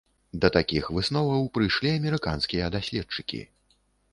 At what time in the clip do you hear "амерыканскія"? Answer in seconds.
1.99-2.71